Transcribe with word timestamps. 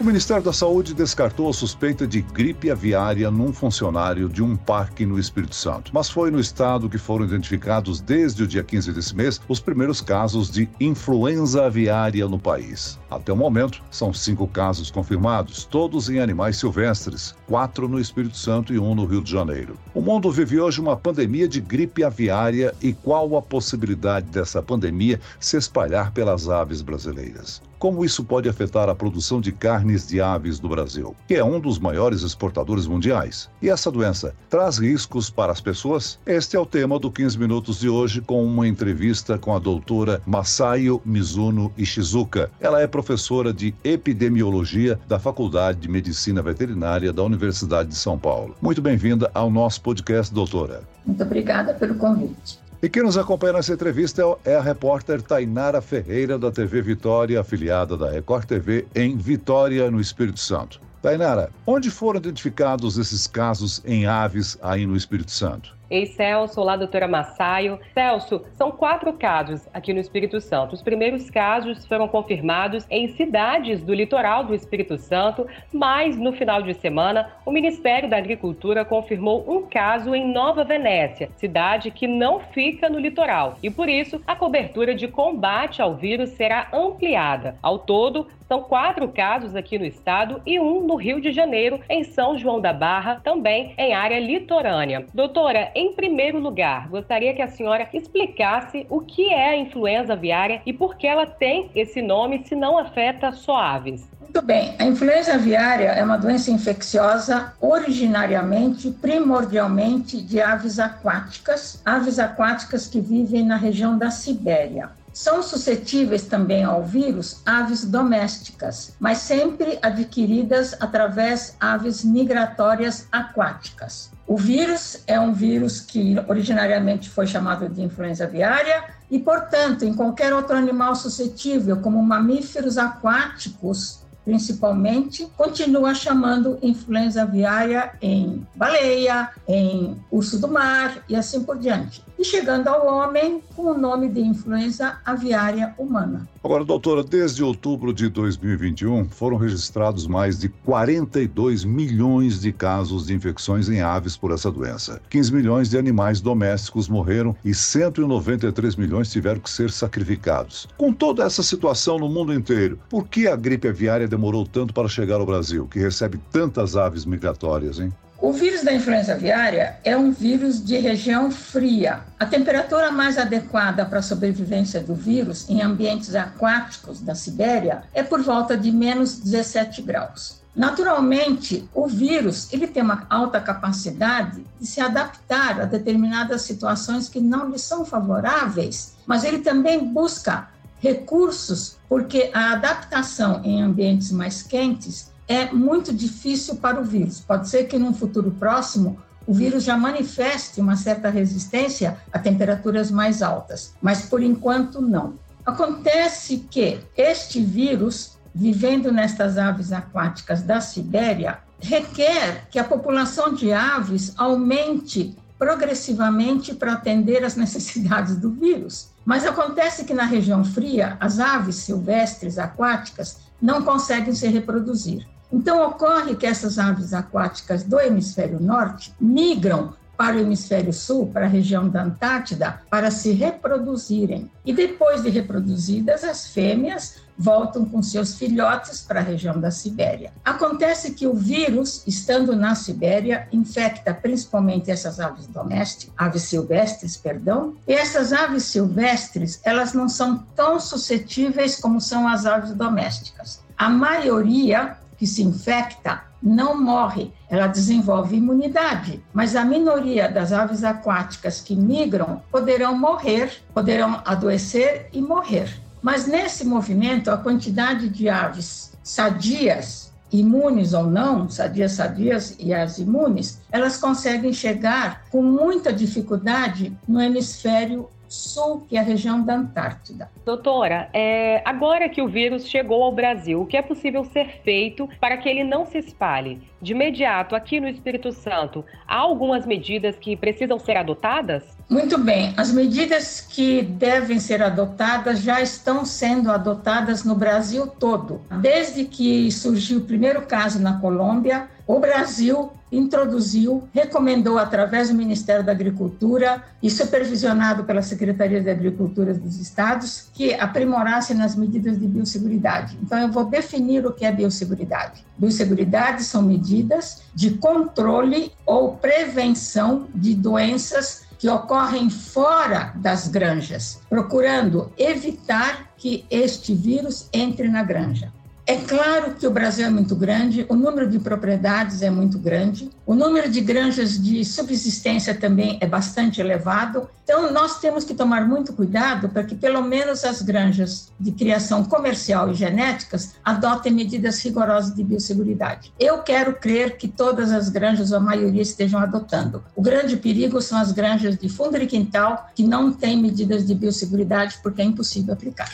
O 0.00 0.04
Ministério 0.04 0.44
da 0.44 0.52
Saúde 0.52 0.94
descartou 0.94 1.50
a 1.50 1.52
suspeita 1.52 2.06
de 2.06 2.20
gripe 2.22 2.70
aviária 2.70 3.32
num 3.32 3.52
funcionário 3.52 4.28
de 4.28 4.40
um 4.40 4.54
parque 4.54 5.04
no 5.04 5.18
Espírito 5.18 5.56
Santo. 5.56 5.90
Mas 5.92 6.08
foi 6.08 6.30
no 6.30 6.38
estado 6.38 6.88
que 6.88 6.96
foram 6.96 7.24
identificados 7.24 8.00
desde 8.00 8.44
o 8.44 8.46
dia 8.46 8.62
15 8.62 8.92
desse 8.92 9.16
mês 9.16 9.40
os 9.48 9.58
primeiros 9.58 10.00
casos 10.00 10.52
de 10.52 10.68
influenza 10.78 11.66
aviária 11.66 12.28
no 12.28 12.38
país. 12.38 12.96
Até 13.10 13.32
o 13.32 13.36
momento, 13.36 13.82
são 13.90 14.12
cinco 14.12 14.46
casos 14.46 14.88
confirmados, 14.88 15.64
todos 15.64 16.08
em 16.08 16.20
animais 16.20 16.58
silvestres, 16.58 17.34
quatro 17.48 17.88
no 17.88 17.98
Espírito 17.98 18.36
Santo 18.36 18.72
e 18.72 18.78
um 18.78 18.94
no 18.94 19.04
Rio 19.04 19.20
de 19.20 19.32
Janeiro. 19.32 19.74
O 19.92 20.00
mundo 20.00 20.30
vive 20.30 20.60
hoje 20.60 20.80
uma 20.80 20.96
pandemia 20.96 21.48
de 21.48 21.60
gripe 21.60 22.04
aviária 22.04 22.72
e 22.80 22.92
qual 22.92 23.36
a 23.36 23.42
possibilidade 23.42 24.26
dessa 24.26 24.62
pandemia 24.62 25.20
se 25.40 25.56
espalhar 25.56 26.12
pelas 26.12 26.48
aves 26.48 26.82
brasileiras? 26.82 27.60
Como 27.78 28.04
isso 28.04 28.24
pode 28.24 28.48
afetar 28.48 28.88
a 28.88 28.94
produção 28.94 29.40
de 29.40 29.52
carnes 29.52 30.08
de 30.08 30.20
aves 30.20 30.58
do 30.58 30.68
Brasil, 30.68 31.14
que 31.28 31.34
é 31.34 31.44
um 31.44 31.60
dos 31.60 31.78
maiores 31.78 32.22
exportadores 32.22 32.88
mundiais? 32.88 33.48
E 33.62 33.70
essa 33.70 33.88
doença 33.88 34.34
traz 34.50 34.78
riscos 34.78 35.30
para 35.30 35.52
as 35.52 35.60
pessoas? 35.60 36.18
Este 36.26 36.56
é 36.56 36.58
o 36.58 36.66
tema 36.66 36.98
do 36.98 37.08
15 37.08 37.38
Minutos 37.38 37.78
de 37.78 37.88
hoje, 37.88 38.20
com 38.20 38.44
uma 38.44 38.66
entrevista 38.66 39.38
com 39.38 39.54
a 39.54 39.60
doutora 39.60 40.20
Masayo 40.26 41.00
Mizuno 41.04 41.72
Ishizuka. 41.78 42.50
Ela 42.60 42.82
é 42.82 42.86
professora 42.88 43.52
de 43.52 43.72
epidemiologia 43.84 44.98
da 45.06 45.20
Faculdade 45.20 45.78
de 45.78 45.88
Medicina 45.88 46.42
Veterinária 46.42 47.12
da 47.12 47.22
Universidade 47.22 47.90
de 47.90 47.96
São 47.96 48.18
Paulo. 48.18 48.56
Muito 48.60 48.82
bem-vinda 48.82 49.30
ao 49.32 49.52
nosso 49.52 49.80
podcast, 49.82 50.34
doutora. 50.34 50.82
Muito 51.06 51.22
obrigada 51.22 51.74
pelo 51.74 51.94
convite. 51.94 52.58
E 52.80 52.88
quem 52.88 53.02
nos 53.02 53.18
acompanha 53.18 53.54
nessa 53.54 53.72
entrevista 53.72 54.22
é 54.44 54.54
a 54.54 54.60
repórter 54.60 55.20
Tainara 55.20 55.80
Ferreira, 55.80 56.38
da 56.38 56.48
TV 56.48 56.80
Vitória, 56.80 57.40
afiliada 57.40 57.96
da 57.96 58.08
Record 58.08 58.44
TV, 58.44 58.86
em 58.94 59.16
Vitória, 59.16 59.90
no 59.90 60.00
Espírito 60.00 60.38
Santo. 60.38 60.80
Tainara, 61.02 61.50
onde 61.66 61.90
foram 61.90 62.20
identificados 62.20 62.96
esses 62.96 63.26
casos 63.26 63.82
em 63.84 64.06
aves 64.06 64.56
aí 64.62 64.86
no 64.86 64.94
Espírito 64.94 65.32
Santo? 65.32 65.77
Ei, 65.90 66.04
Celso, 66.04 66.60
olá, 66.60 66.76
doutora 66.76 67.08
Massaio. 67.08 67.80
Celso, 67.94 68.44
são 68.52 68.70
quatro 68.70 69.10
casos 69.14 69.66
aqui 69.72 69.94
no 69.94 70.00
Espírito 70.00 70.38
Santo. 70.38 70.74
Os 70.74 70.82
primeiros 70.82 71.30
casos 71.30 71.86
foram 71.86 72.06
confirmados 72.06 72.86
em 72.90 73.08
cidades 73.08 73.82
do 73.82 73.94
litoral 73.94 74.44
do 74.44 74.54
Espírito 74.54 74.98
Santo, 74.98 75.46
mas 75.72 76.18
no 76.18 76.34
final 76.34 76.62
de 76.62 76.74
semana, 76.74 77.32
o 77.46 77.50
Ministério 77.50 78.06
da 78.06 78.18
Agricultura 78.18 78.84
confirmou 78.84 79.42
um 79.48 79.62
caso 79.62 80.14
em 80.14 80.30
Nova 80.30 80.62
Venécia, 80.62 81.30
cidade 81.38 81.90
que 81.90 82.06
não 82.06 82.38
fica 82.38 82.90
no 82.90 82.98
litoral. 82.98 83.56
E 83.62 83.70
por 83.70 83.88
isso, 83.88 84.20
a 84.26 84.36
cobertura 84.36 84.94
de 84.94 85.08
combate 85.08 85.80
ao 85.80 85.94
vírus 85.94 86.28
será 86.30 86.68
ampliada. 86.70 87.56
Ao 87.62 87.78
todo, 87.78 88.26
são 88.48 88.62
quatro 88.62 89.06
casos 89.08 89.54
aqui 89.54 89.78
no 89.78 89.84
estado 89.84 90.40
e 90.46 90.58
um 90.58 90.86
no 90.86 90.96
Rio 90.96 91.20
de 91.20 91.30
Janeiro, 91.32 91.80
em 91.88 92.02
São 92.02 92.38
João 92.38 92.60
da 92.60 92.72
Barra, 92.72 93.20
também 93.22 93.74
em 93.76 93.92
área 93.92 94.18
litorânea. 94.18 95.06
Doutora, 95.12 95.70
em 95.78 95.92
primeiro 95.92 96.40
lugar, 96.40 96.88
gostaria 96.88 97.32
que 97.32 97.40
a 97.40 97.46
senhora 97.46 97.88
explicasse 97.92 98.84
o 98.90 99.00
que 99.00 99.32
é 99.32 99.50
a 99.50 99.56
influenza 99.56 100.14
aviária 100.14 100.60
e 100.66 100.72
por 100.72 100.96
que 100.96 101.06
ela 101.06 101.24
tem 101.24 101.70
esse 101.72 102.02
nome 102.02 102.42
se 102.44 102.56
não 102.56 102.76
afeta 102.76 103.30
só 103.30 103.56
aves. 103.56 104.08
Muito 104.20 104.42
bem. 104.42 104.74
A 104.78 104.84
influenza 104.84 105.34
aviária 105.34 105.90
é 105.90 106.02
uma 106.02 106.18
doença 106.18 106.50
infecciosa 106.50 107.52
originariamente, 107.60 108.90
primordialmente, 108.90 110.20
de 110.20 110.40
aves 110.40 110.80
aquáticas, 110.80 111.80
aves 111.84 112.18
aquáticas 112.18 112.88
que 112.88 113.00
vivem 113.00 113.46
na 113.46 113.56
região 113.56 113.96
da 113.96 114.10
Sibéria. 114.10 114.90
São 115.12 115.42
suscetíveis 115.42 116.22
também 116.22 116.64
ao 116.64 116.84
vírus 116.84 117.42
aves 117.44 117.84
domésticas, 117.84 118.94
mas 119.00 119.18
sempre 119.18 119.78
adquiridas 119.82 120.76
através 120.80 121.56
aves 121.58 122.04
migratórias 122.04 123.06
aquáticas. 123.10 124.10
O 124.26 124.36
vírus 124.36 125.02
é 125.06 125.18
um 125.18 125.32
vírus 125.32 125.80
que 125.80 126.16
originariamente 126.28 127.08
foi 127.08 127.26
chamado 127.26 127.68
de 127.68 127.82
influenza 127.82 128.24
aviária 128.24 128.84
e, 129.10 129.18
portanto, 129.18 129.84
em 129.84 129.94
qualquer 129.94 130.34
outro 130.34 130.54
animal 130.56 130.94
suscetível, 130.94 131.78
como 131.78 132.02
mamíferos 132.02 132.76
aquáticos, 132.76 134.00
principalmente, 134.24 135.26
continua 135.36 135.94
chamando 135.94 136.58
influenza 136.60 137.22
aviária 137.22 137.92
em 138.02 138.46
baleia, 138.54 139.30
em 139.48 139.96
urso 140.10 140.38
do 140.38 140.48
mar 140.48 141.02
e 141.08 141.16
assim 141.16 141.42
por 141.42 141.58
diante 141.58 142.07
e 142.18 142.24
chegando 142.24 142.68
ao 142.68 142.86
homem 142.86 143.40
com 143.54 143.70
o 143.70 143.78
nome 143.78 144.08
de 144.08 144.20
influenza 144.20 144.98
aviária 145.04 145.74
humana. 145.78 146.28
Agora, 146.42 146.64
doutora, 146.64 147.04
desde 147.04 147.42
outubro 147.42 147.92
de 147.92 148.08
2021 148.08 149.08
foram 149.08 149.36
registrados 149.36 150.06
mais 150.06 150.38
de 150.38 150.48
42 150.48 151.64
milhões 151.64 152.40
de 152.40 152.52
casos 152.52 153.06
de 153.06 153.14
infecções 153.14 153.68
em 153.68 153.80
aves 153.80 154.16
por 154.16 154.32
essa 154.32 154.50
doença. 154.50 155.00
15 155.10 155.32
milhões 155.32 155.68
de 155.68 155.78
animais 155.78 156.20
domésticos 156.20 156.88
morreram 156.88 157.36
e 157.44 157.54
193 157.54 158.76
milhões 158.76 159.10
tiveram 159.10 159.40
que 159.40 159.50
ser 159.50 159.70
sacrificados. 159.70 160.66
Com 160.76 160.92
toda 160.92 161.24
essa 161.24 161.42
situação 161.42 161.98
no 161.98 162.08
mundo 162.08 162.32
inteiro, 162.32 162.78
por 162.88 163.06
que 163.06 163.28
a 163.28 163.36
gripe 163.36 163.68
aviária 163.68 164.08
demorou 164.08 164.46
tanto 164.46 164.72
para 164.72 164.88
chegar 164.88 165.16
ao 165.16 165.26
Brasil, 165.26 165.68
que 165.68 165.78
recebe 165.78 166.18
tantas 166.32 166.76
aves 166.76 167.04
migratórias, 167.04 167.78
hein? 167.78 167.92
O 168.20 168.32
vírus 168.32 168.64
da 168.64 168.74
influenza 168.74 169.12
aviária 169.12 169.76
é 169.84 169.96
um 169.96 170.10
vírus 170.10 170.62
de 170.62 170.76
região 170.76 171.30
fria. 171.30 172.00
A 172.18 172.26
temperatura 172.26 172.90
mais 172.90 173.16
adequada 173.16 173.86
para 173.86 174.00
a 174.00 174.02
sobrevivência 174.02 174.80
do 174.80 174.92
vírus 174.92 175.48
em 175.48 175.62
ambientes 175.62 176.16
aquáticos 176.16 177.00
da 177.00 177.14
Sibéria 177.14 177.84
é 177.94 178.02
por 178.02 178.20
volta 178.20 178.56
de 178.56 178.72
menos 178.72 179.20
17 179.20 179.82
graus. 179.82 180.42
Naturalmente, 180.54 181.68
o 181.72 181.86
vírus 181.86 182.52
ele 182.52 182.66
tem 182.66 182.82
uma 182.82 183.06
alta 183.08 183.40
capacidade 183.40 184.44
de 184.60 184.66
se 184.66 184.80
adaptar 184.80 185.60
a 185.60 185.64
determinadas 185.64 186.42
situações 186.42 187.08
que 187.08 187.20
não 187.20 187.48
lhe 187.48 187.58
são 187.58 187.84
favoráveis, 187.84 188.96
mas 189.06 189.22
ele 189.22 189.38
também 189.38 189.86
busca 189.86 190.48
recursos 190.80 191.76
porque 191.88 192.30
a 192.34 192.54
adaptação 192.54 193.40
em 193.44 193.62
ambientes 193.62 194.10
mais 194.10 194.42
quentes 194.42 195.12
é 195.28 195.52
muito 195.52 195.92
difícil 195.92 196.56
para 196.56 196.80
o 196.80 196.84
vírus. 196.84 197.20
Pode 197.20 197.48
ser 197.48 197.64
que 197.64 197.78
num 197.78 197.92
futuro 197.92 198.30
próximo 198.30 198.98
o 199.26 199.34
vírus 199.34 199.62
já 199.62 199.76
manifeste 199.76 200.58
uma 200.58 200.74
certa 200.74 201.10
resistência 201.10 201.98
a 202.10 202.18
temperaturas 202.18 202.90
mais 202.90 203.22
altas, 203.22 203.74
mas 203.80 204.06
por 204.06 204.22
enquanto 204.22 204.80
não. 204.80 205.18
Acontece 205.44 206.46
que 206.50 206.80
este 206.96 207.42
vírus, 207.42 208.16
vivendo 208.34 208.90
nestas 208.90 209.36
aves 209.36 209.70
aquáticas 209.70 210.42
da 210.42 210.62
Sibéria, 210.62 211.40
requer 211.60 212.46
que 212.50 212.58
a 212.58 212.64
população 212.64 213.34
de 213.34 213.52
aves 213.52 214.14
aumente 214.16 215.14
progressivamente 215.38 216.54
para 216.54 216.72
atender 216.72 217.24
às 217.24 217.36
necessidades 217.36 218.16
do 218.16 218.30
vírus. 218.30 218.88
Mas 219.04 219.24
acontece 219.24 219.84
que 219.84 219.94
na 219.94 220.04
região 220.04 220.44
fria, 220.44 220.96
as 221.00 221.18
aves 221.18 221.56
silvestres 221.56 222.38
aquáticas 222.38 223.18
não 223.40 223.62
conseguem 223.62 224.14
se 224.14 224.26
reproduzir. 224.28 225.06
Então, 225.32 225.64
ocorre 225.66 226.16
que 226.16 226.26
essas 226.26 226.58
aves 226.58 226.92
aquáticas 226.92 227.62
do 227.62 227.78
hemisfério 227.78 228.40
norte 228.40 228.94
migram 229.00 229.74
para 229.98 230.16
o 230.16 230.20
hemisfério 230.20 230.72
sul, 230.72 231.08
para 231.08 231.26
a 231.26 231.28
região 231.28 231.68
da 231.68 231.82
Antártida, 231.82 232.62
para 232.70 232.88
se 232.88 233.10
reproduzirem. 233.10 234.30
E 234.46 234.52
depois 234.52 235.02
de 235.02 235.10
reproduzidas, 235.10 236.04
as 236.04 236.28
fêmeas 236.28 236.98
voltam 237.18 237.64
com 237.64 237.82
seus 237.82 238.14
filhotes 238.14 238.80
para 238.80 239.00
a 239.00 239.02
região 239.02 239.40
da 239.40 239.50
Sibéria. 239.50 240.12
Acontece 240.24 240.92
que 240.92 241.04
o 241.04 241.14
vírus, 241.14 241.82
estando 241.84 242.36
na 242.36 242.54
Sibéria, 242.54 243.26
infecta 243.32 243.92
principalmente 243.92 244.70
essas 244.70 245.00
aves 245.00 245.26
domésticas, 245.26 245.92
aves 245.98 246.22
silvestres, 246.22 246.96
perdão, 246.96 247.56
e 247.66 247.72
essas 247.72 248.12
aves 248.12 248.44
silvestres, 248.44 249.40
elas 249.42 249.72
não 249.72 249.88
são 249.88 250.18
tão 250.36 250.60
suscetíveis 250.60 251.56
como 251.56 251.80
são 251.80 252.06
as 252.06 252.24
aves 252.24 252.52
domésticas. 252.52 253.42
A 253.56 253.68
maioria 253.68 254.76
que 254.96 255.06
se 255.06 255.24
infecta 255.24 256.07
não 256.22 256.60
morre, 256.60 257.12
ela 257.28 257.46
desenvolve 257.46 258.16
imunidade. 258.16 259.02
Mas 259.12 259.36
a 259.36 259.44
minoria 259.44 260.08
das 260.08 260.32
aves 260.32 260.64
aquáticas 260.64 261.40
que 261.40 261.54
migram 261.54 262.22
poderão 262.30 262.76
morrer, 262.76 263.42
poderão 263.54 264.02
adoecer 264.04 264.88
e 264.92 265.00
morrer. 265.00 265.48
Mas 265.80 266.06
nesse 266.06 266.44
movimento, 266.44 267.10
a 267.10 267.16
quantidade 267.16 267.88
de 267.88 268.08
aves 268.08 268.72
sadias, 268.82 269.92
imunes 270.10 270.72
ou 270.72 270.84
não, 270.84 271.28
sadias, 271.28 271.72
sadias 271.72 272.34
e 272.38 272.52
as 272.52 272.78
imunes, 272.78 273.40
elas 273.52 273.76
conseguem 273.76 274.32
chegar 274.32 275.04
com 275.10 275.22
muita 275.22 275.72
dificuldade 275.72 276.76
no 276.86 277.00
hemisfério 277.00 277.88
sul, 278.08 278.62
que 278.68 278.76
é 278.76 278.80
a 278.80 278.82
região 278.82 279.22
da 279.22 279.34
Antártida. 279.34 280.10
Doutora, 280.24 280.88
é, 280.92 281.42
agora 281.44 281.88
que 281.88 282.02
o 282.02 282.08
vírus 282.08 282.46
chegou 282.46 282.82
ao 282.82 282.92
Brasil, 282.92 283.42
o 283.42 283.46
que 283.46 283.56
é 283.56 283.62
possível 283.62 284.04
ser 284.04 284.40
feito 284.42 284.88
para 285.00 285.16
que 285.16 285.28
ele 285.28 285.44
não 285.44 285.66
se 285.66 285.78
espalhe? 285.78 286.40
De 286.60 286.72
imediato, 286.72 287.36
aqui 287.36 287.60
no 287.60 287.68
Espírito 287.68 288.10
Santo, 288.10 288.64
há 288.86 288.96
algumas 288.96 289.46
medidas 289.46 289.96
que 289.96 290.16
precisam 290.16 290.58
ser 290.58 290.76
adotadas? 290.76 291.44
Muito 291.68 291.98
bem, 291.98 292.34
as 292.36 292.52
medidas 292.52 293.20
que 293.20 293.62
devem 293.62 294.18
ser 294.18 294.42
adotadas 294.42 295.20
já 295.20 295.40
estão 295.40 295.84
sendo 295.84 296.30
adotadas 296.30 297.04
no 297.04 297.14
Brasil 297.14 297.66
todo. 297.66 298.20
Desde 298.40 298.84
que 298.84 299.30
surgiu 299.30 299.78
o 299.78 299.84
primeiro 299.84 300.22
caso 300.22 300.60
na 300.60 300.80
Colômbia, 300.80 301.48
o 301.66 301.78
Brasil 301.78 302.50
introduziu, 302.70 303.68
recomendou 303.72 304.38
através 304.38 304.88
do 304.88 304.94
Ministério 304.94 305.44
da 305.44 305.52
Agricultura 305.52 306.42
e 306.62 306.70
supervisionado 306.70 307.64
pela 307.64 307.82
Secretaria 307.82 308.40
de 308.40 308.50
Agricultura 308.50 309.14
dos 309.14 309.38
estados 309.38 310.08
que 310.12 310.34
aprimorassem 310.34 311.16
nas 311.16 311.34
medidas 311.34 311.78
de 311.78 311.86
biosseguridade. 311.86 312.78
Então 312.82 312.98
eu 312.98 313.10
vou 313.10 313.24
definir 313.24 313.86
o 313.86 313.92
que 313.92 314.04
é 314.04 314.12
biosseguridade. 314.12 315.04
Biosseguridade 315.16 316.04
são 316.04 316.22
medidas 316.22 317.02
de 317.14 317.30
controle 317.32 318.32
ou 318.44 318.76
prevenção 318.76 319.88
de 319.94 320.14
doenças 320.14 321.08
que 321.18 321.28
ocorrem 321.28 321.90
fora 321.90 322.72
das 322.76 323.08
granjas, 323.08 323.80
procurando 323.88 324.72
evitar 324.78 325.68
que 325.76 326.04
este 326.10 326.54
vírus 326.54 327.08
entre 327.12 327.48
na 327.48 327.62
granja. 327.64 328.12
É 328.50 328.56
claro 328.56 329.14
que 329.14 329.26
o 329.26 329.30
Brasil 329.30 329.66
é 329.66 329.68
muito 329.68 329.94
grande, 329.94 330.46
o 330.48 330.54
número 330.54 330.88
de 330.88 330.98
propriedades 330.98 331.82
é 331.82 331.90
muito 331.90 332.18
grande, 332.18 332.70
o 332.86 332.94
número 332.94 333.30
de 333.30 333.42
granjas 333.42 334.02
de 334.02 334.24
subsistência 334.24 335.14
também 335.14 335.58
é 335.60 335.66
bastante 335.66 336.18
elevado. 336.18 336.88
Então, 337.04 337.30
nós 337.30 337.60
temos 337.60 337.84
que 337.84 337.92
tomar 337.92 338.26
muito 338.26 338.54
cuidado 338.54 339.10
para 339.10 339.22
que, 339.22 339.34
pelo 339.34 339.60
menos, 339.60 340.02
as 340.02 340.22
granjas 340.22 340.90
de 340.98 341.12
criação 341.12 341.62
comercial 341.62 342.30
e 342.30 342.34
genéticas 342.34 343.16
adotem 343.22 343.70
medidas 343.70 344.18
rigorosas 344.24 344.74
de 344.74 344.82
biosseguridade. 344.82 345.70
Eu 345.78 345.98
quero 345.98 346.32
crer 346.32 346.78
que 346.78 346.88
todas 346.88 347.30
as 347.30 347.50
granjas, 347.50 347.92
ou 347.92 347.98
a 347.98 348.00
maioria, 348.00 348.40
estejam 348.40 348.80
adotando. 348.80 349.44
O 349.54 349.60
grande 349.60 349.94
perigo 349.98 350.40
são 350.40 350.56
as 350.56 350.72
granjas 350.72 351.18
de 351.18 351.28
fundo 351.28 351.58
de 351.58 351.66
quintal 351.66 352.30
que 352.34 352.44
não 352.44 352.72
têm 352.72 352.96
medidas 352.96 353.46
de 353.46 353.54
biosseguridade 353.54 354.38
porque 354.42 354.62
é 354.62 354.64
impossível 354.64 355.12
aplicar. 355.12 355.50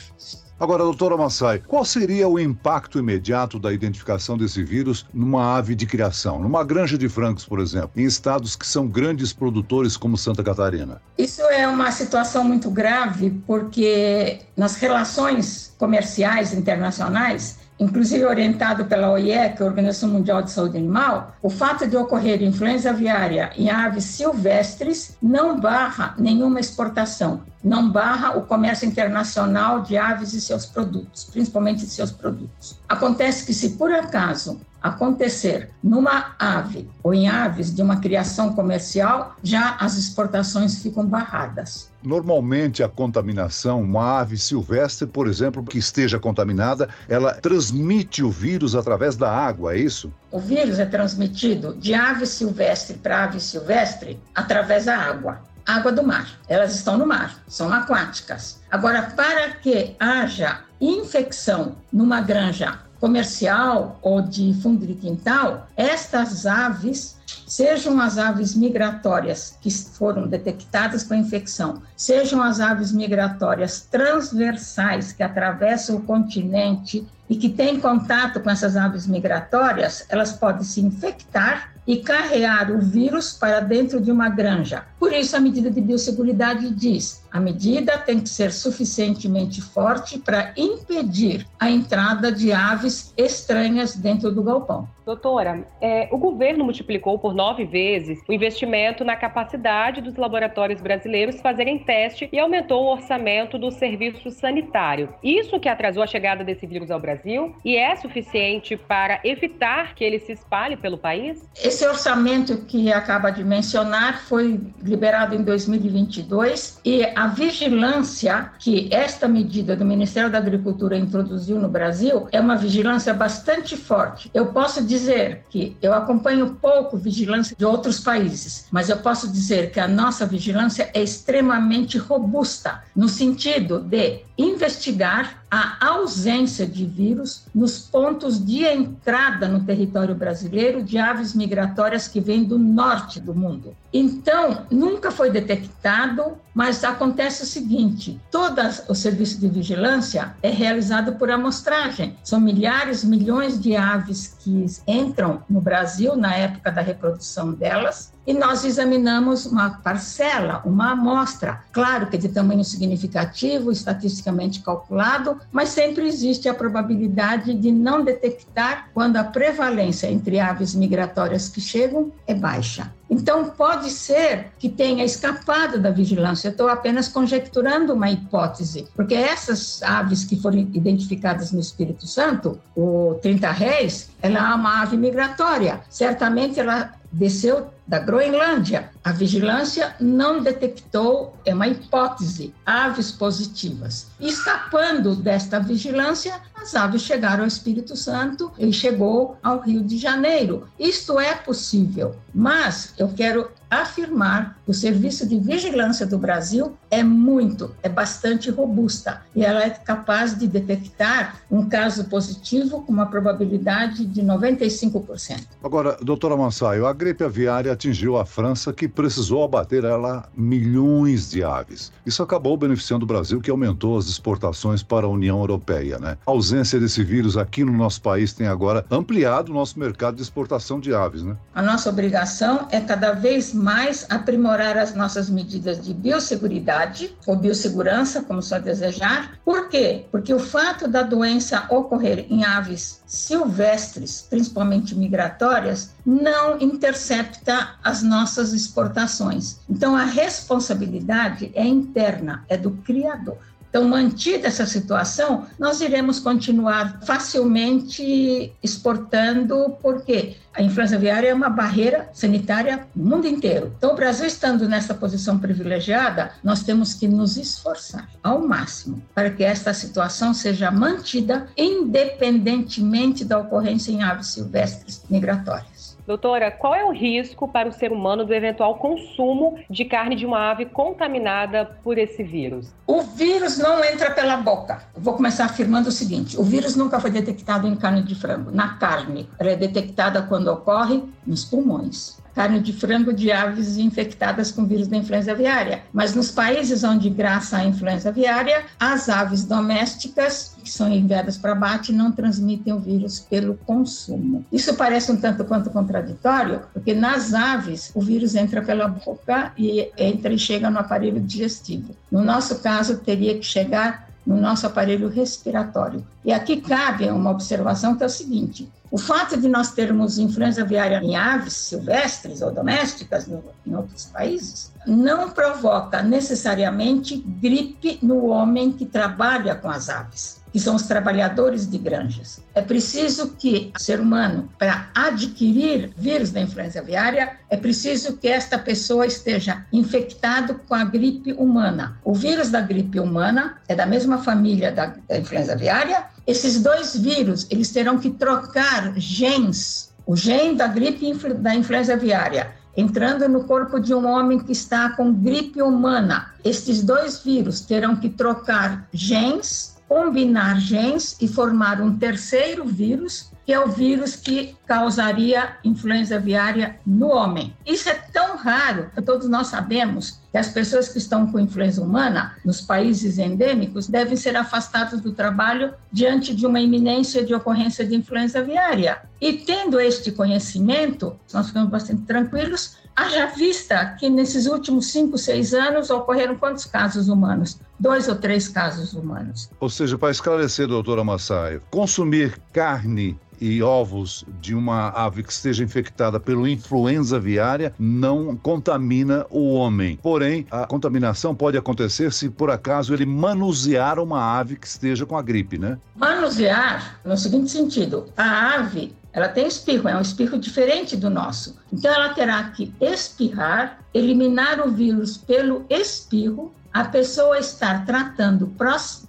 Agora, 0.58 0.84
doutora 0.84 1.16
Massai, 1.16 1.58
qual 1.58 1.84
seria 1.84 2.28
o 2.28 2.38
impacto 2.38 2.98
imediato 2.98 3.58
da 3.58 3.72
identificação 3.72 4.38
desse 4.38 4.62
vírus 4.62 5.04
numa 5.12 5.56
ave 5.56 5.74
de 5.74 5.84
criação, 5.84 6.38
numa 6.38 6.62
granja 6.62 6.96
de 6.96 7.08
frangos, 7.08 7.44
por 7.44 7.58
exemplo, 7.58 7.90
em 7.96 8.04
estados 8.04 8.54
que 8.54 8.64
são 8.66 8.86
grandes 8.86 9.32
produtores 9.32 9.96
como 9.96 10.16
Santa 10.16 10.44
Catarina? 10.44 11.02
Isso 11.18 11.42
é 11.42 11.66
uma 11.66 11.90
situação 11.90 12.44
muito 12.44 12.70
grave 12.70 13.30
porque 13.46 14.38
nas 14.56 14.76
relações 14.76 15.74
comerciais 15.78 16.52
internacionais, 16.52 17.58
inclusive 17.78 18.24
orientado 18.24 18.84
pela 18.84 19.10
OIE, 19.10 19.24
que 19.24 19.62
é 19.62 19.62
a 19.62 19.64
Organização 19.64 20.08
Mundial 20.08 20.42
de 20.42 20.50
Saúde 20.50 20.78
Animal, 20.78 21.34
o 21.42 21.50
fato 21.50 21.86
de 21.86 21.96
ocorrer 21.96 22.42
influenza 22.42 22.90
aviária 22.90 23.50
em 23.56 23.68
aves 23.68 24.04
silvestres 24.04 25.16
não 25.20 25.58
barra 25.58 26.14
nenhuma 26.16 26.60
exportação, 26.60 27.42
não 27.62 27.90
barra 27.90 28.36
o 28.36 28.42
comércio 28.42 28.86
internacional 28.86 29.80
de 29.82 29.96
aves 29.96 30.32
e 30.34 30.40
seus 30.40 30.64
produtos, 30.64 31.24
principalmente 31.24 31.80
de 31.80 31.90
seus 31.90 32.12
produtos. 32.12 32.78
Acontece 32.88 33.44
que 33.44 33.52
se 33.52 33.70
por 33.70 33.92
acaso 33.92 34.60
acontecer 34.84 35.70
numa 35.82 36.34
ave 36.38 36.86
ou 37.02 37.14
em 37.14 37.26
aves 37.26 37.74
de 37.74 37.80
uma 37.80 38.00
criação 38.00 38.52
comercial, 38.52 39.34
já 39.42 39.76
as 39.80 39.96
exportações 39.96 40.82
ficam 40.82 41.06
barradas. 41.06 41.90
Normalmente 42.02 42.82
a 42.82 42.88
contaminação, 42.88 43.80
uma 43.80 44.20
ave 44.20 44.36
silvestre, 44.36 45.08
por 45.08 45.26
exemplo, 45.26 45.64
que 45.64 45.78
esteja 45.78 46.18
contaminada, 46.18 46.90
ela 47.08 47.32
transmite 47.32 48.22
o 48.22 48.30
vírus 48.30 48.74
através 48.74 49.16
da 49.16 49.30
água, 49.30 49.74
é 49.74 49.78
isso? 49.78 50.12
O 50.30 50.38
vírus 50.38 50.78
é 50.78 50.84
transmitido 50.84 51.74
de 51.76 51.94
ave 51.94 52.26
silvestre 52.26 52.98
para 52.98 53.24
ave 53.24 53.40
silvestre 53.40 54.20
através 54.34 54.84
da 54.84 54.98
água 54.98 55.40
água 55.66 55.90
do 55.90 56.02
mar. 56.02 56.28
Elas 56.46 56.74
estão 56.74 56.98
no 56.98 57.06
mar, 57.06 57.42
são 57.48 57.72
aquáticas. 57.72 58.60
Agora, 58.70 59.00
para 59.16 59.48
que 59.50 59.96
haja 59.98 60.60
infecção 60.78 61.76
numa 61.90 62.20
granja 62.20 62.80
comercial 63.04 63.98
ou 64.00 64.22
de 64.22 64.54
fundo 64.62 64.86
de 64.86 64.94
quintal, 64.94 65.66
estas 65.76 66.46
aves, 66.46 67.18
sejam 67.46 68.00
as 68.00 68.16
aves 68.16 68.54
migratórias 68.54 69.58
que 69.60 69.70
foram 69.70 70.26
detectadas 70.26 71.02
com 71.02 71.14
infecção, 71.14 71.82
sejam 71.94 72.42
as 72.42 72.60
aves 72.60 72.92
migratórias 72.92 73.82
transversais 73.82 75.12
que 75.12 75.22
atravessam 75.22 75.96
o 75.96 76.02
continente 76.02 77.06
e 77.28 77.36
que 77.36 77.50
têm 77.50 77.78
contato 77.78 78.40
com 78.40 78.48
essas 78.48 78.74
aves 78.74 79.06
migratórias, 79.06 80.06
elas 80.08 80.32
podem 80.32 80.64
se 80.64 80.80
infectar 80.80 81.73
e 81.86 81.98
carrear 81.98 82.70
o 82.70 82.80
vírus 82.80 83.32
para 83.32 83.60
dentro 83.60 84.00
de 84.00 84.10
uma 84.10 84.28
granja. 84.28 84.84
Por 84.98 85.12
isso, 85.12 85.36
a 85.36 85.40
medida 85.40 85.70
de 85.70 85.80
biosseguridade 85.80 86.70
diz: 86.70 87.22
a 87.30 87.40
medida 87.40 87.98
tem 87.98 88.20
que 88.20 88.28
ser 88.28 88.52
suficientemente 88.52 89.60
forte 89.60 90.18
para 90.18 90.52
impedir 90.56 91.46
a 91.58 91.70
entrada 91.70 92.32
de 92.32 92.52
aves 92.52 93.12
estranhas 93.16 93.94
dentro 93.96 94.32
do 94.32 94.42
galpão. 94.42 94.88
Doutora, 95.04 95.66
é, 95.82 96.08
o 96.10 96.16
governo 96.16 96.64
multiplicou 96.64 97.18
por 97.18 97.34
nove 97.34 97.66
vezes 97.66 98.20
o 98.26 98.32
investimento 98.32 99.04
na 99.04 99.14
capacidade 99.14 100.00
dos 100.00 100.16
laboratórios 100.16 100.80
brasileiros 100.80 101.42
fazerem 101.42 101.78
teste 101.78 102.26
e 102.32 102.38
aumentou 102.38 102.84
o 102.84 102.92
orçamento 102.92 103.58
do 103.58 103.70
serviço 103.70 104.30
sanitário. 104.30 105.10
Isso 105.22 105.60
que 105.60 105.68
atrasou 105.68 106.02
a 106.02 106.06
chegada 106.06 106.42
desse 106.42 106.66
vírus 106.66 106.90
ao 106.90 106.98
Brasil 106.98 107.54
e 107.62 107.76
é 107.76 107.94
suficiente 107.96 108.78
para 108.78 109.20
evitar 109.24 109.94
que 109.94 110.02
ele 110.02 110.18
se 110.18 110.32
espalhe 110.32 110.74
pelo 110.74 110.96
país? 110.96 111.46
Esse 111.62 111.86
orçamento 111.86 112.64
que 112.64 112.90
acaba 112.90 113.28
de 113.28 113.44
mencionar 113.44 114.22
foi 114.22 114.58
liberado 114.82 115.34
em 115.34 115.42
2022 115.42 116.80
e 116.82 117.04
a 117.14 117.26
vigilância 117.26 118.52
que 118.58 118.88
esta 118.90 119.28
medida 119.28 119.76
do 119.76 119.84
Ministério 119.84 120.30
da 120.30 120.38
Agricultura 120.38 120.96
introduziu 120.96 121.58
no 121.58 121.68
Brasil 121.68 122.26
é 122.32 122.40
uma 122.40 122.56
vigilância 122.56 123.12
bastante 123.12 123.76
forte. 123.76 124.30
Eu 124.32 124.46
posso 124.46 124.82
dizer 124.82 124.93
dizer 124.94 125.44
que 125.50 125.76
eu 125.82 125.92
acompanho 125.92 126.56
pouco 126.60 126.96
vigilância 126.96 127.56
de 127.58 127.64
outros 127.64 127.98
países, 127.98 128.66
mas 128.70 128.88
eu 128.88 128.98
posso 128.98 129.30
dizer 129.30 129.72
que 129.72 129.80
a 129.80 129.88
nossa 129.88 130.24
vigilância 130.24 130.88
é 130.94 131.02
extremamente 131.02 131.98
robusta, 131.98 132.84
no 132.94 133.08
sentido 133.08 133.80
de 133.80 134.22
investigar 134.36 135.44
a 135.50 135.76
ausência 135.86 136.66
de 136.66 136.84
vírus 136.84 137.44
nos 137.54 137.78
pontos 137.78 138.44
de 138.44 138.64
entrada 138.64 139.46
no 139.46 139.64
território 139.64 140.14
brasileiro 140.14 140.82
de 140.82 140.98
aves 140.98 141.34
migratórias 141.34 142.08
que 142.08 142.20
vêm 142.20 142.42
do 142.42 142.58
norte 142.58 143.20
do 143.20 143.34
mundo. 143.34 143.76
Então, 143.92 144.66
nunca 144.70 145.12
foi 145.12 145.30
detectado, 145.30 146.36
mas 146.52 146.82
acontece 146.82 147.44
o 147.44 147.46
seguinte: 147.46 148.20
todo 148.30 148.60
o 148.88 148.94
serviço 148.94 149.38
de 149.38 149.48
vigilância 149.48 150.34
é 150.42 150.50
realizado 150.50 151.14
por 151.14 151.30
amostragem. 151.30 152.16
São 152.24 152.40
milhares, 152.40 153.04
milhões 153.04 153.60
de 153.60 153.76
aves 153.76 154.36
que 154.40 154.66
entram 154.88 155.42
no 155.48 155.60
Brasil 155.60 156.16
na 156.16 156.34
época 156.34 156.72
da 156.72 156.80
reprodução 156.80 157.52
delas 157.52 158.13
e 158.26 158.32
nós 158.32 158.64
examinamos 158.64 159.46
uma 159.46 159.70
parcela, 159.70 160.62
uma 160.64 160.92
amostra, 160.92 161.62
claro 161.72 162.06
que 162.06 162.16
de 162.16 162.28
tamanho 162.28 162.64
significativo, 162.64 163.70
estatisticamente 163.70 164.60
calculado, 164.60 165.40
mas 165.52 165.70
sempre 165.70 166.06
existe 166.06 166.48
a 166.48 166.54
probabilidade 166.54 167.54
de 167.54 167.70
não 167.70 168.02
detectar 168.02 168.88
quando 168.94 169.16
a 169.16 169.24
prevalência 169.24 170.10
entre 170.10 170.40
aves 170.40 170.74
migratórias 170.74 171.48
que 171.48 171.60
chegam 171.60 172.12
é 172.26 172.34
baixa. 172.34 172.90
Então, 173.08 173.50
pode 173.50 173.90
ser 173.90 174.52
que 174.58 174.68
tenha 174.68 175.04
escapado 175.04 175.78
da 175.78 175.90
vigilância. 175.90 176.48
Eu 176.48 176.52
estou 176.52 176.68
apenas 176.68 177.06
conjecturando 177.06 177.92
uma 177.92 178.10
hipótese, 178.10 178.88
porque 178.96 179.14
essas 179.14 179.82
aves 179.82 180.24
que 180.24 180.40
foram 180.40 180.58
identificadas 180.58 181.52
no 181.52 181.60
Espírito 181.60 182.06
Santo, 182.06 182.58
o 182.74 183.18
30 183.22 183.50
réis, 183.50 184.10
ela 184.22 184.52
é 184.52 184.54
uma 184.54 184.82
ave 184.82 184.96
migratória. 184.96 185.80
Certamente 185.88 186.58
ela 186.58 186.92
desceu 187.12 187.68
da 187.86 187.98
Groenlândia. 187.98 188.93
A 189.04 189.12
vigilância 189.12 189.94
não 190.00 190.42
detectou, 190.42 191.36
é 191.44 191.52
uma 191.52 191.68
hipótese, 191.68 192.54
aves 192.64 193.12
positivas. 193.12 194.06
Escapando 194.18 195.14
desta 195.14 195.60
vigilância, 195.60 196.40
as 196.56 196.74
aves 196.74 197.02
chegaram 197.02 197.42
ao 197.42 197.46
Espírito 197.46 197.94
Santo 197.94 198.50
e 198.58 198.72
chegou 198.72 199.36
ao 199.42 199.60
Rio 199.60 199.82
de 199.82 199.98
Janeiro. 199.98 200.66
Isto 200.78 201.20
é 201.20 201.34
possível, 201.34 202.16
mas 202.34 202.94
eu 202.96 203.08
quero 203.08 203.50
afirmar 203.70 204.58
que 204.64 204.70
o 204.70 204.74
Serviço 204.74 205.26
de 205.26 205.38
Vigilância 205.38 206.06
do 206.06 206.16
Brasil 206.16 206.76
é 206.90 207.02
muito, 207.02 207.74
é 207.82 207.88
bastante 207.88 208.50
robusta 208.50 209.22
e 209.34 209.44
ela 209.44 209.62
é 209.62 209.70
capaz 209.70 210.38
de 210.38 210.46
detectar 210.46 211.40
um 211.50 211.68
caso 211.68 212.04
positivo 212.04 212.82
com 212.82 212.92
uma 212.92 213.06
probabilidade 213.06 214.04
de 214.04 214.22
95%. 214.22 215.44
Agora, 215.62 215.96
doutora 216.00 216.36
Mansaio, 216.36 216.86
a 216.86 216.92
gripe 216.92 217.24
aviária 217.24 217.72
atingiu 217.72 218.16
a 218.16 218.24
França 218.24 218.72
que 218.72 218.86
precisou 218.94 219.44
abater 219.44 219.84
ela 219.84 220.28
milhões 220.36 221.30
de 221.30 221.42
aves. 221.42 221.92
Isso 222.06 222.22
acabou 222.22 222.56
beneficiando 222.56 223.04
o 223.04 223.08
Brasil 223.08 223.40
que 223.40 223.50
aumentou 223.50 223.98
as 223.98 224.06
exportações 224.06 224.82
para 224.82 225.06
a 225.06 225.10
União 225.10 225.38
Europeia, 225.40 225.98
né? 225.98 226.16
A 226.26 226.30
ausência 226.30 226.78
desse 226.78 227.02
vírus 227.02 227.36
aqui 227.36 227.64
no 227.64 227.72
nosso 227.72 228.00
país 228.00 228.32
tem 228.32 228.46
agora 228.46 228.84
ampliado 228.90 229.50
o 229.50 229.54
nosso 229.54 229.78
mercado 229.78 230.16
de 230.16 230.22
exportação 230.22 230.78
de 230.80 230.94
aves, 230.94 231.22
né? 231.22 231.36
A 231.54 231.62
nossa 231.62 231.90
obrigação 231.90 232.68
é 232.70 232.80
cada 232.80 233.12
vez 233.12 233.52
mais 233.52 234.06
aprimorar 234.10 234.76
as 234.76 234.94
nossas 234.94 235.28
medidas 235.28 235.80
de 235.80 235.92
biosseguridade 235.92 237.16
ou 237.26 237.36
biossegurança, 237.36 238.22
como 238.22 238.42
só 238.42 238.58
desejar. 238.58 239.38
Por 239.44 239.68
quê? 239.68 240.06
Porque 240.10 240.32
o 240.32 240.38
fato 240.38 240.88
da 240.88 241.02
doença 241.02 241.66
ocorrer 241.70 242.26
em 242.30 242.44
aves 242.44 243.02
silvestres, 243.06 244.26
principalmente 244.28 244.94
migratórias, 244.94 245.93
não 246.04 246.60
intercepta 246.60 247.76
as 247.82 248.02
nossas 248.02 248.52
exportações. 248.52 249.58
Então 249.68 249.96
a 249.96 250.04
responsabilidade 250.04 251.50
é 251.54 251.64
interna, 251.64 252.44
é 252.48 252.56
do 252.56 252.70
criador. 252.70 253.38
Então, 253.74 253.88
mantida 253.88 254.46
essa 254.46 254.64
situação, 254.66 255.46
nós 255.58 255.80
iremos 255.80 256.20
continuar 256.20 257.00
facilmente 257.04 258.54
exportando, 258.62 259.76
porque 259.82 260.36
a 260.54 260.62
influenza 260.62 260.94
aviária 260.94 261.30
é 261.30 261.34
uma 261.34 261.50
barreira 261.50 262.08
sanitária 262.12 262.86
no 262.94 263.04
mundo 263.04 263.26
inteiro. 263.26 263.74
Então, 263.76 263.90
o 263.90 263.96
Brasil 263.96 264.26
estando 264.26 264.68
nessa 264.68 264.94
posição 264.94 265.40
privilegiada, 265.40 266.30
nós 266.44 266.62
temos 266.62 266.94
que 266.94 267.08
nos 267.08 267.36
esforçar 267.36 268.08
ao 268.22 268.46
máximo 268.46 269.02
para 269.12 269.28
que 269.28 269.42
esta 269.42 269.74
situação 269.74 270.32
seja 270.32 270.70
mantida 270.70 271.48
independentemente 271.56 273.24
da 273.24 273.40
ocorrência 273.40 273.90
em 273.90 274.04
aves 274.04 274.28
silvestres 274.28 275.02
migratórias. 275.10 275.73
Doutora, 276.06 276.50
qual 276.50 276.74
é 276.74 276.84
o 276.84 276.92
risco 276.92 277.48
para 277.48 277.68
o 277.68 277.72
ser 277.72 277.90
humano 277.90 278.26
do 278.26 278.34
eventual 278.34 278.76
consumo 278.76 279.58
de 279.70 279.86
carne 279.86 280.14
de 280.14 280.26
uma 280.26 280.50
ave 280.50 280.66
contaminada 280.66 281.64
por 281.82 281.96
esse 281.96 282.22
vírus? 282.22 282.74
O 282.86 283.00
vírus 283.00 283.58
não 283.58 283.82
entra 283.82 284.10
pela 284.10 284.36
boca. 284.36 284.82
Vou 285.04 285.12
começar 285.12 285.44
afirmando 285.44 285.90
o 285.90 285.92
seguinte: 285.92 286.40
o 286.40 286.42
vírus 286.42 286.74
nunca 286.76 286.98
foi 286.98 287.10
detectado 287.10 287.68
em 287.68 287.76
carne 287.76 288.02
de 288.02 288.14
frango, 288.14 288.50
na 288.50 288.68
carne. 288.76 289.28
Ela 289.38 289.50
é 289.50 289.56
detectada 289.56 290.22
quando 290.22 290.48
ocorre 290.48 291.02
nos 291.26 291.44
pulmões 291.44 292.16
carne 292.34 292.58
de 292.58 292.72
frango 292.72 293.12
de 293.12 293.30
aves 293.30 293.76
infectadas 293.76 294.50
com 294.50 294.66
vírus 294.66 294.88
da 294.88 294.96
influenza 294.96 295.30
aviária. 295.30 295.82
Mas 295.92 296.14
nos 296.14 296.30
países 296.30 296.82
onde 296.82 297.08
graça 297.08 297.58
a 297.58 297.64
influenza 297.64 298.08
aviária, 298.08 298.64
as 298.78 299.08
aves 299.08 299.44
domésticas 299.44 300.56
que 300.62 300.68
são 300.68 300.90
enviadas 300.90 301.36
para 301.36 301.52
abate 301.52 301.92
não 301.92 302.10
transmitem 302.10 302.72
o 302.72 302.80
vírus 302.80 303.20
pelo 303.20 303.54
consumo. 303.64 304.44
Isso 304.50 304.74
parece 304.74 305.12
um 305.12 305.16
tanto 305.16 305.44
quanto 305.44 305.70
contraditório, 305.70 306.62
porque 306.72 306.92
nas 306.92 307.32
aves 307.32 307.92
o 307.94 308.00
vírus 308.00 308.34
entra 308.34 308.62
pela 308.62 308.88
boca 308.88 309.52
e 309.56 309.92
entra 309.96 310.32
e 310.32 310.38
chega 310.38 310.70
no 310.70 310.80
aparelho 310.80 311.20
digestivo. 311.20 311.94
No 312.10 312.24
nosso 312.24 312.58
caso, 312.58 312.98
teria 312.98 313.38
que 313.38 313.44
chegar 313.44 314.08
no 314.26 314.40
nosso 314.40 314.66
aparelho 314.66 315.08
respiratório. 315.08 316.06
E 316.24 316.32
aqui 316.32 316.60
cabe 316.60 317.10
uma 317.10 317.30
observação 317.30 317.96
que 317.96 318.02
é 318.02 318.06
o 318.06 318.10
seguinte: 318.10 318.70
o 318.90 318.98
fato 318.98 319.36
de 319.36 319.48
nós 319.48 319.72
termos 319.72 320.18
influenza 320.18 320.62
aviária 320.62 321.00
em 321.02 321.16
aves 321.16 321.54
silvestres 321.54 322.42
ou 322.42 322.52
domésticas 322.52 323.26
no, 323.26 323.42
em 323.66 323.74
outros 323.74 324.04
países 324.06 324.72
não 324.86 325.30
provoca 325.30 326.02
necessariamente 326.02 327.16
gripe 327.16 327.98
no 328.02 328.26
homem 328.26 328.70
que 328.70 328.84
trabalha 328.84 329.54
com 329.54 329.68
as 329.68 329.88
aves 329.88 330.43
que 330.54 330.60
são 330.60 330.76
os 330.76 330.84
trabalhadores 330.84 331.68
de 331.68 331.76
granjas. 331.76 332.40
É 332.54 332.62
preciso 332.62 333.34
que 333.36 333.72
o 333.76 333.82
ser 333.82 333.98
humano, 333.98 334.48
para 334.56 334.88
adquirir 334.94 335.90
vírus 335.96 336.30
da 336.30 336.40
influenza 336.40 336.78
aviária, 336.78 337.40
é 337.50 337.56
preciso 337.56 338.16
que 338.18 338.28
esta 338.28 338.56
pessoa 338.56 339.04
esteja 339.04 339.66
infectado 339.72 340.60
com 340.68 340.76
a 340.76 340.84
gripe 340.84 341.32
humana. 341.32 341.98
O 342.04 342.14
vírus 342.14 342.50
da 342.50 342.60
gripe 342.60 343.00
humana 343.00 343.56
é 343.66 343.74
da 343.74 343.84
mesma 343.84 344.18
família 344.18 344.70
da, 344.70 344.94
da 345.08 345.18
influenza 345.18 345.54
aviária. 345.54 346.04
Esses 346.24 346.62
dois 346.62 346.96
vírus, 346.96 347.48
eles 347.50 347.72
terão 347.72 347.98
que 347.98 348.10
trocar 348.10 348.92
genes. 348.96 349.92
O 350.06 350.14
gene 350.14 350.54
da 350.54 350.68
gripe 350.68 351.12
da 351.34 351.52
influenza 351.52 351.94
aviária 351.94 352.52
entrando 352.76 353.28
no 353.28 353.44
corpo 353.44 353.78
de 353.78 353.94
um 353.94 354.04
homem 354.04 354.38
que 354.38 354.50
está 354.50 354.90
com 354.90 355.12
gripe 355.12 355.62
humana. 355.62 356.32
Estes 356.44 356.82
dois 356.82 357.22
vírus 357.22 357.60
terão 357.60 357.94
que 357.94 358.08
trocar 358.08 358.88
genes 358.92 359.73
combinar 359.88 360.60
genes 360.60 361.16
e 361.20 361.28
formar 361.28 361.80
um 361.80 361.96
terceiro 361.96 362.64
vírus, 362.64 363.30
que 363.44 363.52
é 363.52 363.60
o 363.60 363.68
vírus 363.68 364.16
que 364.16 364.56
causaria 364.66 365.56
influenza 365.62 366.16
aviária 366.16 366.76
no 366.86 367.08
homem. 367.08 367.54
Isso 367.66 367.88
é 367.88 367.94
tão 367.94 368.36
raro 368.36 368.90
que 368.94 369.02
todos 369.02 369.28
nós 369.28 369.48
sabemos 369.48 370.20
que 370.30 370.38
as 370.38 370.48
pessoas 370.48 370.88
que 370.88 370.98
estão 370.98 371.30
com 371.30 371.38
influenza 371.38 371.82
humana 371.82 372.34
nos 372.44 372.60
países 372.60 373.18
endêmicos 373.18 373.86
devem 373.86 374.16
ser 374.16 374.36
afastadas 374.36 375.00
do 375.00 375.12
trabalho 375.12 375.74
diante 375.92 376.34
de 376.34 376.46
uma 376.46 376.60
iminência 376.60 377.24
de 377.24 377.34
ocorrência 377.34 377.86
de 377.86 377.94
influenza 377.94 378.40
aviária. 378.40 379.02
E 379.20 379.34
tendo 379.34 379.78
este 379.78 380.10
conhecimento, 380.10 381.18
nós 381.32 381.48
ficamos 381.48 381.70
bastante 381.70 382.02
tranquilos, 382.02 382.76
Haja 382.96 383.26
vista 383.26 383.86
que 383.98 384.08
nesses 384.08 384.46
últimos 384.46 384.86
cinco, 384.92 385.18
seis 385.18 385.52
anos 385.52 385.90
ocorreram 385.90 386.36
quantos 386.36 386.64
casos 386.64 387.08
humanos? 387.08 387.58
Dois 387.78 388.08
ou 388.08 388.14
três 388.14 388.46
casos 388.46 388.92
humanos. 388.94 389.50
Ou 389.58 389.68
seja, 389.68 389.98
para 389.98 390.12
esclarecer, 390.12 390.68
doutora 390.68 391.02
Massaio, 391.02 391.60
consumir 391.72 392.38
carne 392.52 393.18
e 393.40 393.60
ovos 393.60 394.24
de 394.40 394.53
uma 394.54 394.88
ave 394.90 395.22
que 395.22 395.32
esteja 395.32 395.62
infectada 395.62 396.18
pelo 396.18 396.46
influenza 396.46 397.16
aviária 397.16 397.74
não 397.78 398.36
contamina 398.36 399.26
o 399.30 399.54
homem. 399.54 399.98
Porém, 400.02 400.46
a 400.50 400.66
contaminação 400.66 401.34
pode 401.34 401.56
acontecer 401.56 402.12
se 402.12 402.28
por 402.28 402.50
acaso 402.50 402.94
ele 402.94 403.06
manusear 403.06 403.98
uma 403.98 404.38
ave 404.38 404.56
que 404.56 404.66
esteja 404.66 405.04
com 405.04 405.16
a 405.16 405.22
gripe, 405.22 405.58
né? 405.58 405.78
Manusear 405.96 406.98
no 407.04 407.16
seguinte 407.16 407.50
sentido: 407.50 408.06
a 408.16 408.54
ave 408.54 408.94
ela 409.14 409.28
tem 409.28 409.46
espirro, 409.46 409.88
é 409.88 409.96
um 409.96 410.00
espirro 410.00 410.36
diferente 410.36 410.96
do 410.96 411.08
nosso. 411.08 411.56
Então, 411.72 411.94
ela 411.94 412.12
terá 412.12 412.42
que 412.50 412.74
espirrar, 412.80 413.78
eliminar 413.94 414.60
o 414.66 414.72
vírus 414.72 415.16
pelo 415.16 415.64
espirro, 415.70 416.52
a 416.72 416.84
pessoa 416.84 417.38
estar 417.38 417.86
tratando 417.86 418.52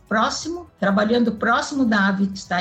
próximo, 0.08 0.70
trabalhando 0.80 1.32
próximo 1.32 1.84
da 1.84 2.10
ave 2.10 2.28
que 2.28 2.38
está 2.38 2.60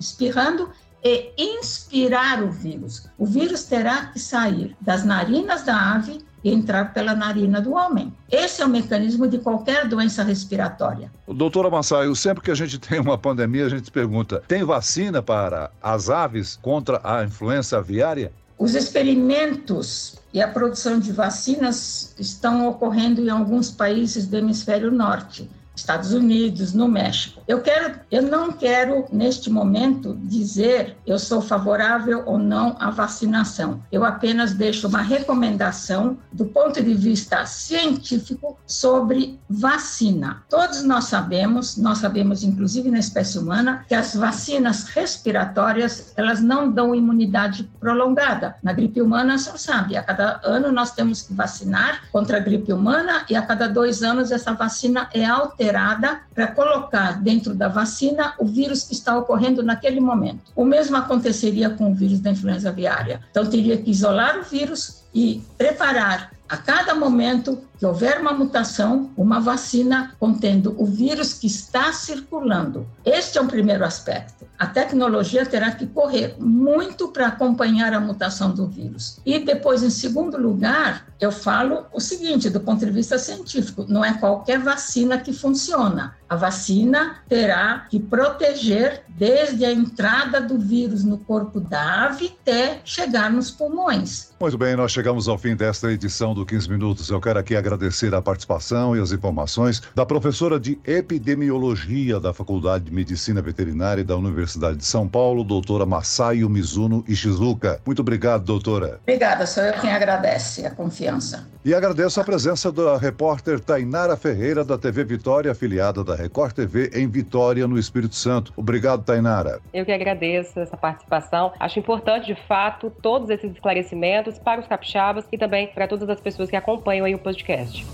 espirrando 0.00 0.70
e 1.06 1.32
inspirar 1.38 2.42
o 2.42 2.50
vírus. 2.50 3.06
O 3.16 3.24
vírus 3.24 3.64
terá 3.64 4.06
que 4.06 4.18
sair 4.18 4.76
das 4.80 5.04
narinas 5.04 5.62
da 5.62 5.94
ave 5.94 6.24
e 6.42 6.52
entrar 6.52 6.92
pela 6.92 7.14
narina 7.14 7.60
do 7.60 7.74
homem. 7.74 8.12
Esse 8.30 8.62
é 8.62 8.66
o 8.66 8.68
mecanismo 8.68 9.28
de 9.28 9.38
qualquer 9.38 9.88
doença 9.88 10.22
respiratória. 10.22 11.10
Doutora 11.28 11.70
Massaio, 11.70 12.14
sempre 12.16 12.42
que 12.42 12.50
a 12.50 12.54
gente 12.54 12.78
tem 12.80 13.00
uma 13.00 13.16
pandemia, 13.16 13.66
a 13.66 13.68
gente 13.68 13.90
pergunta: 13.90 14.42
tem 14.48 14.64
vacina 14.64 15.22
para 15.22 15.70
as 15.80 16.10
aves 16.10 16.58
contra 16.60 17.00
a 17.04 17.24
influenza 17.24 17.78
aviária? 17.78 18.32
Os 18.58 18.74
experimentos 18.74 20.16
e 20.32 20.40
a 20.40 20.48
produção 20.48 20.98
de 20.98 21.12
vacinas 21.12 22.14
estão 22.18 22.66
ocorrendo 22.68 23.20
em 23.20 23.28
alguns 23.28 23.70
países 23.70 24.26
do 24.26 24.36
hemisfério 24.36 24.90
norte. 24.90 25.48
Estados 25.76 26.12
Unidos, 26.12 26.72
no 26.72 26.88
México. 26.88 27.42
Eu 27.46 27.60
quero, 27.60 28.00
eu 28.10 28.22
não 28.22 28.50
quero 28.50 29.04
neste 29.12 29.50
momento 29.50 30.18
dizer 30.22 30.96
eu 31.06 31.18
sou 31.18 31.40
favorável 31.40 32.22
ou 32.26 32.38
não 32.38 32.76
à 32.80 32.90
vacinação. 32.90 33.82
Eu 33.92 34.04
apenas 34.04 34.54
deixo 34.54 34.88
uma 34.88 35.02
recomendação 35.02 36.18
do 36.32 36.46
ponto 36.46 36.82
de 36.82 36.94
vista 36.94 37.44
científico 37.44 38.58
sobre 38.66 39.38
vacina. 39.48 40.42
Todos 40.48 40.82
nós 40.82 41.04
sabemos, 41.04 41.76
nós 41.76 41.98
sabemos 41.98 42.42
inclusive 42.42 42.90
na 42.90 42.98
espécie 42.98 43.38
humana, 43.38 43.84
que 43.86 43.94
as 43.94 44.14
vacinas 44.14 44.84
respiratórias, 44.84 46.12
elas 46.16 46.40
não 46.40 46.70
dão 46.70 46.94
imunidade 46.94 47.70
prolongada. 47.78 48.56
Na 48.62 48.72
gripe 48.72 49.02
humana, 49.02 49.36
você 49.36 49.56
sabe, 49.58 49.96
a 49.96 50.02
cada 50.02 50.40
ano 50.42 50.72
nós 50.72 50.92
temos 50.92 51.22
que 51.22 51.34
vacinar 51.34 52.04
contra 52.10 52.38
a 52.38 52.40
gripe 52.40 52.72
humana 52.72 53.24
e 53.28 53.36
a 53.36 53.42
cada 53.42 53.68
dois 53.68 54.02
anos 54.02 54.30
essa 54.30 54.52
vacina 54.54 55.08
é 55.12 55.24
alterada 55.24 55.65
alterada 55.66 56.20
para 56.34 56.48
colocar 56.48 57.20
dentro 57.22 57.54
da 57.54 57.68
vacina 57.68 58.34
o 58.38 58.46
vírus 58.46 58.84
que 58.84 58.94
está 58.94 59.16
ocorrendo 59.18 59.62
naquele 59.62 60.00
momento. 60.00 60.52
O 60.54 60.64
mesmo 60.64 60.96
aconteceria 60.96 61.70
com 61.70 61.90
o 61.90 61.94
vírus 61.94 62.20
da 62.20 62.30
influenza 62.30 62.68
aviária. 62.68 63.20
Então, 63.30 63.46
teria 63.46 63.76
que 63.76 63.90
isolar 63.90 64.38
o 64.38 64.42
vírus 64.42 65.04
e 65.14 65.42
preparar 65.58 66.35
a 66.48 66.56
cada 66.56 66.94
momento 66.94 67.62
que 67.78 67.84
houver 67.84 68.20
uma 68.20 68.32
mutação, 68.32 69.10
uma 69.16 69.40
vacina 69.40 70.14
contendo 70.18 70.74
o 70.78 70.86
vírus 70.86 71.34
que 71.34 71.46
está 71.46 71.92
circulando. 71.92 72.86
Este 73.04 73.38
é 73.38 73.40
o 73.40 73.46
primeiro 73.46 73.84
aspecto. 73.84 74.46
A 74.58 74.66
tecnologia 74.66 75.44
terá 75.44 75.70
que 75.72 75.86
correr 75.86 76.34
muito 76.38 77.08
para 77.08 77.26
acompanhar 77.26 77.92
a 77.92 78.00
mutação 78.00 78.52
do 78.52 78.66
vírus. 78.66 79.20
E 79.26 79.38
depois, 79.38 79.82
em 79.82 79.90
segundo 79.90 80.38
lugar, 80.38 81.06
eu 81.20 81.30
falo 81.30 81.86
o 81.92 82.00
seguinte, 82.00 82.48
do 82.48 82.60
ponto 82.60 82.84
de 82.84 82.90
vista 82.90 83.18
científico, 83.18 83.84
não 83.88 84.04
é 84.04 84.14
qualquer 84.14 84.58
vacina 84.58 85.18
que 85.18 85.32
funciona. 85.32 86.16
A 86.28 86.36
vacina 86.36 87.16
terá 87.28 87.86
que 87.90 88.00
proteger 88.00 89.04
desde 89.08 89.64
a 89.64 89.72
entrada 89.72 90.40
do 90.40 90.58
vírus 90.58 91.04
no 91.04 91.18
corpo 91.18 91.60
da 91.60 92.06
ave 92.06 92.34
até 92.40 92.80
chegar 92.84 93.30
nos 93.30 93.50
pulmões. 93.50 94.34
Muito 94.40 94.58
bem, 94.58 94.74
nós 94.74 94.92
chegamos 94.92 95.28
ao 95.28 95.38
fim 95.38 95.54
desta 95.54 95.92
edição 95.92 96.34
do 96.36 96.44
15 96.46 96.70
Minutos. 96.70 97.08
Eu 97.08 97.20
quero 97.20 97.38
aqui 97.38 97.56
agradecer 97.56 98.14
a 98.14 98.20
participação 98.20 98.94
e 98.94 99.00
as 99.00 99.10
informações 99.10 99.82
da 99.94 100.04
professora 100.04 100.60
de 100.60 100.78
Epidemiologia 100.84 102.20
da 102.20 102.32
Faculdade 102.34 102.84
de 102.84 102.92
Medicina 102.92 103.40
Veterinária 103.40 104.04
da 104.04 104.16
Universidade 104.16 104.76
de 104.76 104.84
São 104.84 105.08
Paulo, 105.08 105.42
doutora 105.42 105.86
Masayo 105.86 106.48
Mizuno 106.50 107.02
Ishizuka. 107.08 107.80
Muito 107.86 108.00
obrigado, 108.00 108.44
doutora. 108.44 109.00
Obrigada, 109.02 109.46
sou 109.46 109.62
eu 109.62 109.72
quem 109.80 109.90
agradece 109.90 110.66
a 110.66 110.70
confiança. 110.70 111.48
E 111.64 111.74
agradeço 111.74 112.20
a 112.20 112.24
presença 112.24 112.70
da 112.70 112.96
repórter 112.96 113.58
Tainara 113.58 114.16
Ferreira, 114.16 114.64
da 114.64 114.78
TV 114.78 115.02
Vitória, 115.02 115.50
afiliada 115.50 116.04
da 116.04 116.14
Record 116.14 116.52
TV 116.52 116.90
em 116.94 117.08
Vitória, 117.08 117.66
no 117.66 117.76
Espírito 117.76 118.14
Santo. 118.14 118.52
Obrigado, 118.56 119.02
Tainara. 119.02 119.58
Eu 119.74 119.84
que 119.84 119.90
agradeço 119.90 120.60
essa 120.60 120.76
participação. 120.76 121.52
Acho 121.58 121.80
importante, 121.80 122.26
de 122.26 122.40
fato, 122.46 122.92
todos 123.02 123.30
esses 123.30 123.50
esclarecimentos 123.50 124.38
para 124.38 124.60
os 124.60 124.66
capixabas 124.68 125.24
e 125.32 125.38
também 125.38 125.66
para 125.68 125.88
todas 125.88 126.08
as 126.08 126.20
pessoas 126.26 126.50
que 126.50 126.56
acompanham 126.56 127.06
aí 127.06 127.14
o 127.14 127.18
podcast. 127.20 127.86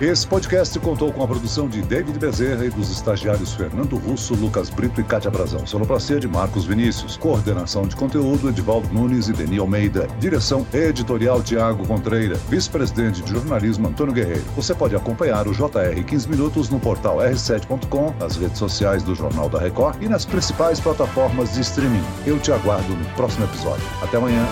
Esse 0.00 0.26
podcast 0.26 0.78
contou 0.78 1.12
com 1.12 1.22
a 1.22 1.28
produção 1.28 1.68
de 1.68 1.82
David 1.82 2.18
Bezerra 2.18 2.64
e 2.64 2.70
dos 2.70 2.90
estagiários 2.90 3.52
Fernando 3.52 3.98
Russo, 3.98 4.34
Lucas 4.34 4.70
Brito 4.70 4.98
e 4.98 5.04
Cátia 5.04 5.30
Brazão. 5.30 5.66
Sonoplastia 5.66 6.18
de 6.18 6.26
Marcos 6.26 6.64
Vinícius. 6.64 7.18
Coordenação 7.18 7.82
de 7.82 7.94
conteúdo 7.94 8.48
Edivaldo 8.48 8.88
Nunes 8.94 9.28
e 9.28 9.34
Deni 9.34 9.58
Almeida. 9.58 10.06
Direção 10.18 10.66
editorial 10.72 11.42
Tiago 11.42 11.86
Contreira. 11.86 12.36
Vice-presidente 12.48 13.20
de 13.20 13.30
jornalismo 13.30 13.88
Antônio 13.88 14.14
Guerreiro. 14.14 14.44
Você 14.56 14.74
pode 14.74 14.96
acompanhar 14.96 15.46
o 15.46 15.52
JR 15.52 16.02
15 16.02 16.30
Minutos 16.30 16.70
no 16.70 16.80
portal 16.80 17.18
r7.com, 17.18 18.14
nas 18.18 18.38
redes 18.38 18.58
sociais 18.58 19.02
do 19.02 19.14
Jornal 19.14 19.50
da 19.50 19.58
Record 19.58 20.02
e 20.02 20.08
nas 20.08 20.24
principais 20.24 20.80
plataformas 20.80 21.52
de 21.52 21.60
streaming. 21.60 22.02
Eu 22.24 22.38
te 22.38 22.50
aguardo 22.50 22.88
no 22.96 23.04
próximo 23.16 23.44
episódio. 23.44 23.84
Até 24.02 24.16
amanhã. 24.16 24.46